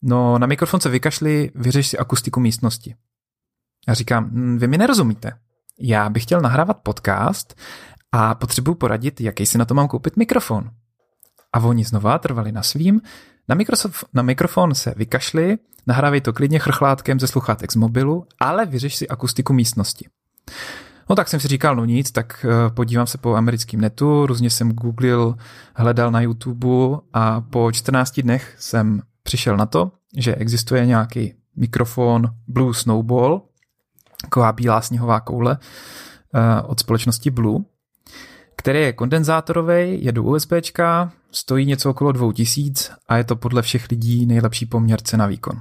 [0.02, 2.94] no na mikrofon se vykašli, vyřeš si akustiku místnosti.
[3.88, 5.32] Já říkám, hm, vy mi nerozumíte.
[5.78, 7.54] Já bych chtěl nahrávat podcast
[8.12, 10.70] a potřebuji poradit, jaký si na to mám koupit mikrofon.
[11.52, 13.00] A oni znova trvali na svým,
[13.48, 18.66] na, mikrosof, na mikrofon se vykašli, nahrávej to klidně chrchlátkem ze sluchátek z mobilu, ale
[18.66, 20.08] vyřeš si akustiku místnosti.
[21.10, 24.50] No tak jsem si říkal, no nic, tak eh, podívám se po americkém netu, různě
[24.50, 25.36] jsem googlil,
[25.74, 32.30] hledal na YouTube a po 14 dnech jsem přišel na to, že existuje nějaký mikrofon
[32.48, 33.42] Blue Snowball,
[34.22, 35.58] taková bílá sněhová koule
[36.34, 37.64] eh, od společnosti Blue,
[38.56, 40.52] který je kondenzátorový, je do USB,
[41.30, 45.60] stojí něco okolo 2000 a je to podle všech lidí nejlepší poměr cena výkon.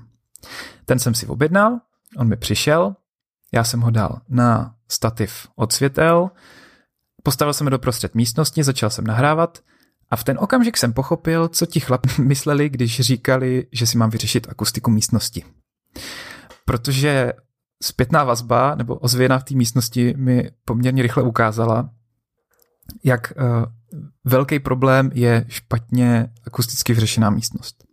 [0.86, 1.79] Ten jsem si objednal,
[2.17, 2.95] on mi přišel,
[3.53, 6.32] já jsem ho dal na stativ od světel,
[7.23, 9.60] postavil jsem ho do prostřed místnosti, začal jsem nahrávat
[10.12, 14.10] a v ten okamžik jsem pochopil, co ti chlapi mysleli, když říkali, že si mám
[14.10, 15.43] vyřešit akustiku místnosti.
[16.65, 17.34] Protože
[17.84, 21.89] zpětná vazba nebo ozvěna v té místnosti mi poměrně rychle ukázala,
[23.03, 23.65] jak uh,
[24.23, 27.84] velký problém je špatně akusticky vyřešená místnost.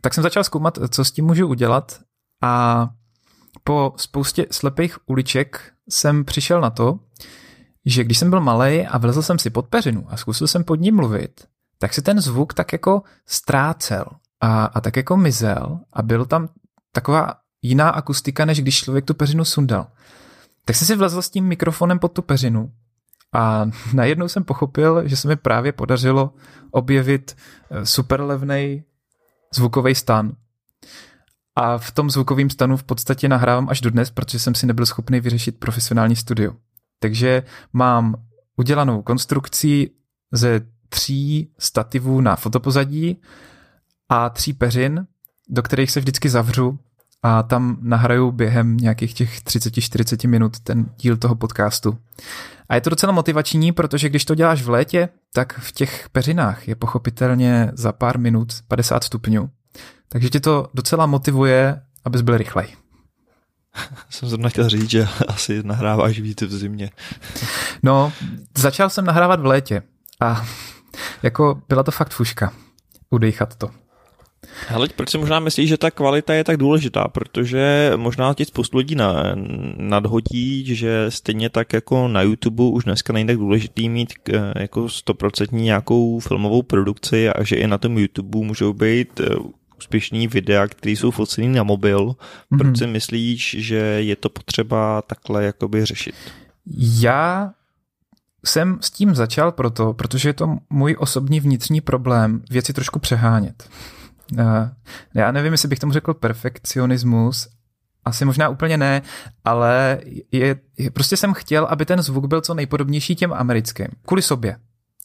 [0.00, 2.00] Tak jsem začal zkoumat, co s tím můžu udělat
[2.42, 2.88] a
[3.64, 6.98] po spoustě slepých uliček jsem přišel na to,
[7.86, 10.80] že když jsem byl malý a vlezl jsem si pod peřinu a zkusil jsem pod
[10.80, 11.44] ním mluvit,
[11.78, 14.04] tak se ten zvuk tak jako ztrácel
[14.40, 16.48] a, a tak jako mizel a byl tam
[16.92, 19.86] taková jiná akustika, než když člověk tu peřinu sundal.
[20.64, 22.72] Tak jsem si vlezl s tím mikrofonem pod tu peřinu
[23.32, 26.34] a najednou jsem pochopil, že se mi právě podařilo
[26.70, 27.36] objevit
[27.70, 28.84] eh, super levný
[29.54, 30.32] zvukový stan.
[31.56, 35.20] A v tom zvukovém stanu v podstatě nahrávám až dodnes, protože jsem si nebyl schopný
[35.20, 36.52] vyřešit profesionální studio.
[36.98, 37.42] Takže
[37.72, 38.14] mám
[38.56, 39.90] udělanou konstrukci
[40.32, 43.20] ze tří stativů na fotopozadí
[44.08, 45.06] a tří peřin,
[45.48, 46.78] do kterých se vždycky zavřu
[47.22, 51.98] a tam nahraju během nějakých těch 30-40 minut ten díl toho podcastu.
[52.68, 56.68] A je to docela motivační, protože když to děláš v létě, tak v těch peřinách
[56.68, 59.50] je pochopitelně za pár minut 50 stupňů.
[60.08, 62.66] Takže tě to docela motivuje, abys byl rychlej.
[64.10, 66.90] Jsem zrovna chtěl říct, že asi nahráváš víc v zimě.
[67.82, 68.12] No,
[68.58, 69.82] začal jsem nahrávat v létě
[70.20, 70.46] a
[71.22, 72.52] jako byla to fakt fuška
[73.10, 73.70] udejchat to.
[74.74, 77.08] Ale proč si možná myslíš, že ta kvalita je tak důležitá?
[77.08, 79.22] Protože možná ti spoustu lidí na,
[79.76, 84.88] nadhodí, že stejně tak jako na YouTube už dneska není tak důležitý mít eh, jako
[84.88, 89.26] stoprocentní nějakou filmovou produkci a že i na tom YouTube můžou být eh,
[89.78, 91.98] úspěšný videa, které jsou focený na mobil.
[91.98, 92.58] Mm-hmm.
[92.58, 96.14] Proč si myslíš, že je to potřeba takhle jakoby řešit?
[97.00, 97.52] Já
[98.46, 103.70] jsem s tím začal proto, protože je to můj osobní vnitřní problém věci trošku přehánět.
[104.38, 104.70] Eh,
[105.14, 107.48] já nevím, jestli bych tomu řekl perfekcionismus,
[108.04, 109.02] asi možná úplně ne,
[109.44, 110.00] ale
[110.32, 113.86] je, je, prostě jsem chtěl, aby ten zvuk byl co nejpodobnější těm americkým.
[114.06, 114.56] Kvůli sobě.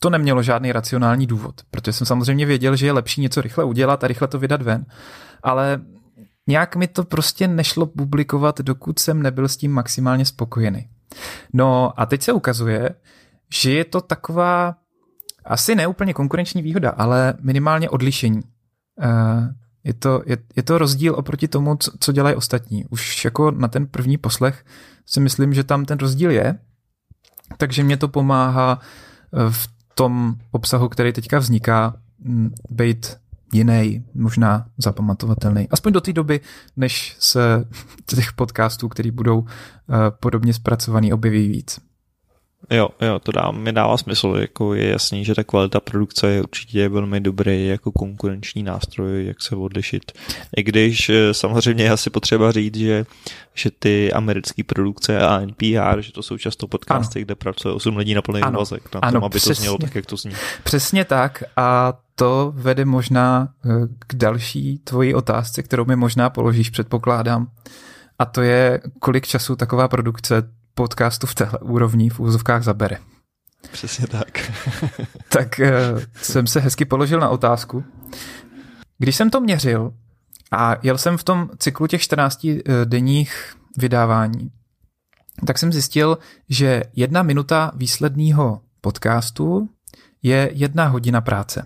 [0.04, 4.04] To nemělo žádný racionální důvod, protože jsem samozřejmě věděl, že je lepší něco rychle udělat
[4.04, 4.86] a rychle to vydat ven,
[5.44, 5.82] ale
[6.48, 10.90] nějak mi to prostě nešlo publikovat, dokud jsem nebyl s tím maximálně spokojený.
[11.54, 12.90] No a teď se ukazuje,
[13.54, 14.76] že je to taková
[15.46, 18.42] asi neúplně konkurenční výhoda, ale minimálně odlišení.
[19.02, 22.86] Eh, je to, je, je to rozdíl oproti tomu, co, co dělají ostatní.
[22.90, 24.66] Už jako na ten první poslech
[25.06, 26.60] si myslím, že tam ten rozdíl je,
[27.58, 28.80] takže mě to pomáhá
[29.34, 31.96] eh, v tom obsahu, který teďka vzniká,
[32.70, 33.18] být
[33.54, 35.68] jiný, možná zapamatovatelný.
[35.72, 36.40] Aspoň do té doby,
[36.78, 37.66] než se
[38.06, 41.80] těch podcastů, které budou eh, podobně zpracovaný, objeví víc.
[42.70, 46.42] Jo, jo, to dá, mi dává smysl, jako je jasný, že ta kvalita produkce je
[46.42, 50.12] určitě velmi dobrý jako konkurenční nástroj, jak se odlišit.
[50.58, 53.06] I když eh, samozřejmě je asi potřeba říct, že,
[53.54, 57.26] že ty americké produkce a NPR, že to jsou často podcasty, ano.
[57.26, 59.96] kde pracuje 8 lidí na plný úvazek, na ano, tom, aby přesně, to znělo tak,
[59.96, 60.32] jak to zní.
[60.64, 63.70] Přesně tak a to vede možná eh,
[64.00, 67.48] k další tvoji otázce, kterou mi možná položíš, předpokládám.
[68.20, 72.98] A to je, kolik času taková produkce podcastu v téhle úrovni v úzovkách zabere.
[73.72, 74.52] Přesně tak.
[75.30, 77.84] tak uh, jsem se hezky položil na otázku.
[78.98, 79.94] Když jsem to měřil
[80.52, 84.52] a jel jsem v tom cyklu těch 14 uh, denních vydávání,
[85.48, 86.18] tak jsem zjistil,
[86.50, 89.70] že jedna minuta výsledného podcastu
[90.24, 91.66] je jedna hodina práce.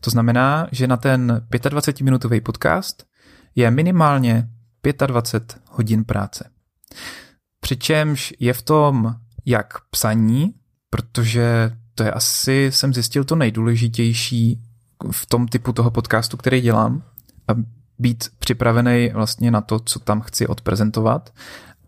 [0.00, 3.04] To znamená, že na ten 25-minutový podcast
[3.54, 4.48] je minimálně
[5.06, 6.50] 25 hodin práce.
[7.62, 9.14] Přičemž je v tom
[9.46, 10.54] jak psaní,
[10.90, 14.60] protože to je asi, jsem zjistil, to nejdůležitější
[15.10, 17.02] v tom typu toho podcastu, který dělám,
[17.48, 17.52] a
[17.98, 21.30] být připravený vlastně na to, co tam chci odprezentovat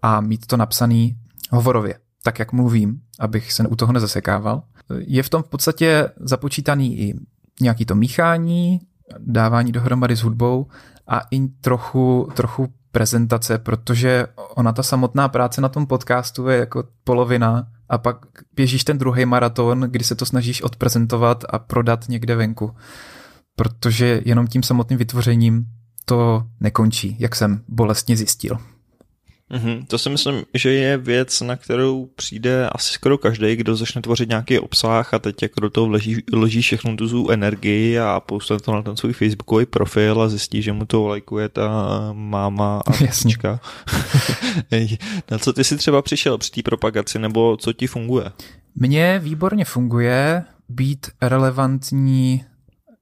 [0.02, 1.16] a mít to napsaný
[1.50, 4.62] hovorově, tak jak mluvím, abych se u toho nezasekával.
[4.98, 7.14] Je v tom v podstatě započítaný i
[7.60, 8.80] nějaký to míchání,
[9.18, 10.66] dávání dohromady s hudbou
[11.06, 16.84] a i trochu, trochu prezentace, protože ona ta samotná práce na tom podcastu je jako
[17.04, 18.16] polovina a pak
[18.54, 22.74] běžíš ten druhý maraton, kdy se to snažíš odprezentovat a prodat někde venku.
[23.56, 25.66] Protože jenom tím samotným vytvořením
[26.04, 28.58] to nekončí, jak jsem bolestně zjistil.
[29.50, 29.86] Mm-hmm.
[29.86, 34.28] To si myslím, že je věc, na kterou přijde asi skoro každý, kdo začne tvořit
[34.28, 38.72] nějaký obsah a teď jako do toho vloží, vloží všechnu tu energii a postane to
[38.72, 41.68] na ten svůj facebookový profil a zjistí, že mu to lajkuje ta
[42.12, 43.60] máma a tečka.
[45.30, 48.24] na co ty si třeba přišel při té propagaci nebo co ti funguje?
[48.74, 52.44] Mně výborně funguje být relevantní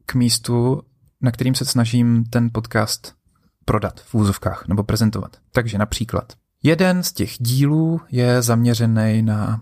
[0.07, 0.83] k místu,
[1.21, 3.22] na kterým se snažím ten podcast
[3.65, 5.37] prodat v úzovkách nebo prezentovat.
[5.53, 9.61] Takže například jeden z těch dílů je zaměřený na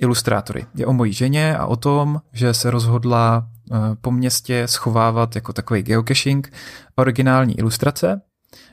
[0.00, 0.66] ilustrátory.
[0.74, 5.52] Je o mojí ženě a o tom, že se rozhodla eh, po městě schovávat jako
[5.52, 6.52] takový geocaching
[6.96, 8.20] originální ilustrace.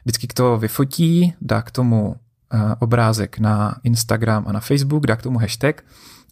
[0.06, 2.16] Vždycky to vyfotí, dá k tomu
[2.54, 5.84] eh, obrázek na Instagram a na Facebook, dá k tomu hashtag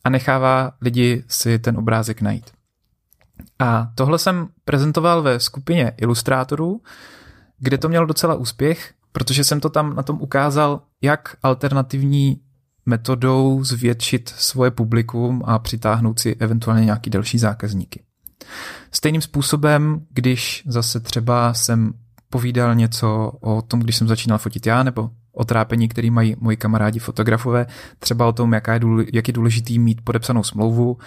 [0.04, 2.52] a nechává lidi si ten obrázek najít.
[3.60, 6.82] A tohle jsem prezentoval ve skupině ilustrátorů,
[7.60, 12.42] kde to mělo docela úspěch, protože jsem to tam na tom ukázal, jak alternativní
[12.86, 18.04] metodou zvětšit svoje publikum a přitáhnout si eventuálně nějaký další zákazníky.
[18.92, 21.94] Stejným způsobem, když zase třeba jsem
[22.30, 26.58] povídal něco o tom, když jsem začínal fotit já, nebo o trápení, který mají moji
[26.58, 27.66] kamarádi fotografové,
[28.00, 28.80] třeba o tom, jaká je
[29.14, 30.98] jak je důležitý mít podepsanou smlouvu,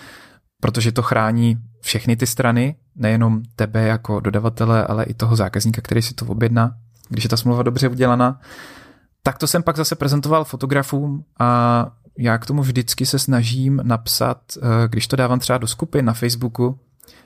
[0.61, 6.03] protože to chrání všechny ty strany, nejenom tebe jako dodavatele, ale i toho zákazníka, který
[6.03, 6.77] si to objedná,
[7.09, 8.41] když je ta smlouva dobře udělaná.
[9.23, 14.41] Tak to jsem pak zase prezentoval fotografům a já k tomu vždycky se snažím napsat,
[14.57, 16.79] eh, když to dávám třeba do skupin na Facebooku,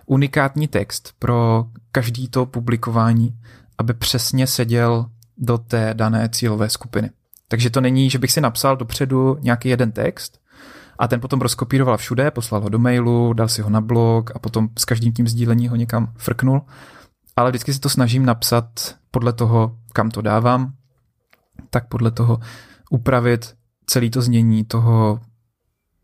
[0.07, 3.39] unikátní text pro každý to publikování,
[3.79, 5.07] aby přesně seděl
[5.39, 7.11] do té dané cílové skupiny.
[7.49, 10.42] Takže to není, že bych si napsal dopředu nějaký jeden text,
[10.99, 14.39] a ten potom rozkopíroval všude, poslal ho do mailu, dal si ho na blog a
[14.39, 16.63] potom s každým tím sdílení ho někam frknul.
[17.37, 20.73] Ale vždycky si to snažím napsat podle toho, kam to dávám,
[21.71, 22.41] tak podle toho
[22.91, 23.55] upravit
[23.87, 25.21] celý to znění toho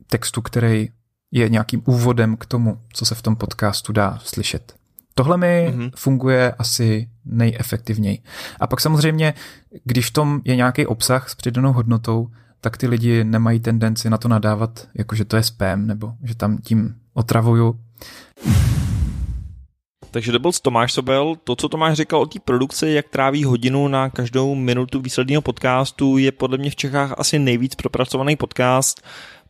[0.07, 0.89] textu, který
[1.31, 4.75] je nějakým úvodem k tomu, co se v tom podcastu dá slyšet.
[5.15, 5.91] Tohle mi mm-hmm.
[5.97, 8.19] funguje asi nejefektivněji.
[8.61, 9.35] A pak samozřejmě,
[9.85, 12.29] když v tom je nějaký obsah s přidanou hodnotou,
[12.61, 16.59] tak ty lidi nemají tendenci na to nadávat, jakože to je spam, nebo že tam
[16.59, 17.81] tím otravuju.
[20.11, 21.37] Takže to byl Tomáš Sobel.
[21.45, 26.19] To, co Tomáš říkal o té produkci, jak tráví hodinu na každou minutu výsledného podcastu,
[26.19, 29.03] je podle mě v Čechách asi nejvíc propracovaný podcast.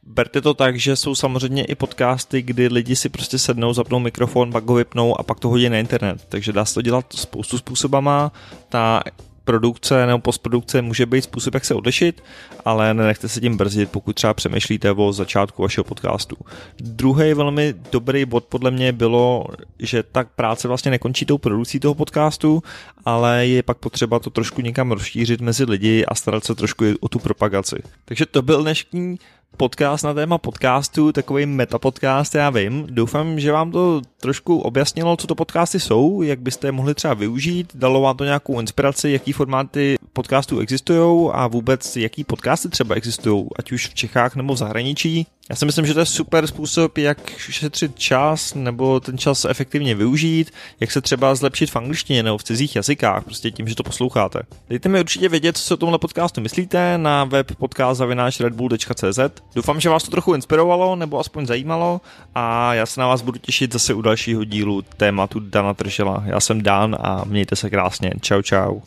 [0.03, 4.53] Berte to tak, že jsou samozřejmě i podcasty, kdy lidi si prostě sednou, zapnou mikrofon,
[4.53, 6.27] pak ho vypnou a pak to hodí na internet.
[6.29, 8.33] Takže dá se to dělat spoustu způsobama.
[8.69, 9.03] Ta
[9.49, 12.23] produkce nebo postprodukce může být způsob, jak se odlišit,
[12.65, 16.37] ale nenechte se tím brzdit, pokud třeba přemýšlíte o začátku vašeho podcastu.
[16.81, 19.45] Druhý velmi dobrý bod podle mě bylo,
[19.79, 22.63] že tak práce vlastně nekončí tou produkcí toho podcastu,
[23.05, 27.09] ale je pak potřeba to trošku někam rozšířit mezi lidi a starat se trošku o
[27.09, 27.77] tu propagaci.
[28.05, 29.19] Takže to byl dnešní
[29.57, 32.87] podcast na téma podcastu, takový metapodcast, já vím.
[32.91, 37.15] Doufám, že vám to trošku objasnilo, co to podcasty jsou, jak byste je mohli třeba
[37.15, 42.95] využít, dalo vám to nějakou inspiraci, jaký formáty podcastů existují a vůbec jaký podcasty třeba
[42.95, 45.27] existují, ať už v Čechách nebo v zahraničí.
[45.51, 49.95] Já si myslím, že to je super způsob, jak šetřit čas nebo ten čas efektivně
[49.95, 50.51] využít,
[50.81, 54.41] jak se třeba zlepšit v angličtině nebo v cizích jazykách, prostě tím, že to posloucháte.
[54.69, 59.19] Dejte mi určitě vědět, co si o tomhle podcastu myslíte na web podcast.redbull.cz.
[59.55, 62.01] Doufám, že vás to trochu inspirovalo nebo aspoň zajímalo
[62.35, 66.23] a já se na vás budu těšit zase u dalšího dílu tématu Dana Tržela.
[66.27, 68.13] Já jsem Dan a mějte se krásně.
[68.21, 68.81] Čau, čau.